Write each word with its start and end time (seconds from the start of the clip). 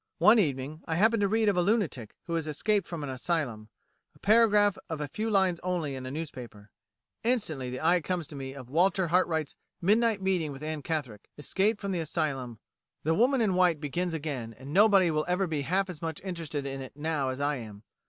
One 0.17 0.39
evening 0.39 0.81
I 0.87 0.95
happen 0.95 1.19
to 1.19 1.27
read 1.27 1.47
of 1.47 1.55
a 1.55 1.61
lunatic 1.61 2.15
who 2.23 2.33
has 2.33 2.47
escaped 2.47 2.87
from 2.87 3.03
an 3.03 3.09
asylum 3.09 3.69
a 4.15 4.17
paragraph 4.17 4.75
of 4.89 4.99
a 4.99 5.07
few 5.07 5.29
lines 5.29 5.59
only 5.61 5.93
in 5.93 6.07
a 6.07 6.09
newspaper. 6.09 6.71
Instantly 7.23 7.69
the 7.69 7.79
idea 7.81 8.01
comes 8.01 8.25
to 8.29 8.35
me 8.35 8.55
of 8.55 8.67
Walter 8.71 9.09
Hartwright's 9.09 9.55
midnight 9.79 10.19
meeting 10.19 10.51
with 10.51 10.63
Anne 10.63 10.81
Catherick 10.81 11.29
escaped 11.37 11.79
from 11.79 11.91
the 11.91 11.99
asylum. 11.99 12.57
'The 13.03 13.13
Woman 13.13 13.41
in 13.41 13.53
White' 13.53 13.79
begins 13.79 14.15
again, 14.15 14.55
and 14.57 14.73
nobody 14.73 15.11
will 15.11 15.25
ever 15.27 15.45
be 15.45 15.61
half 15.61 15.87
as 15.87 16.01
much 16.01 16.19
interested 16.21 16.65
in 16.65 16.81
it 16.81 16.97
now 16.97 17.29
as 17.29 17.39
I 17.39 17.57
am. 17.57 17.83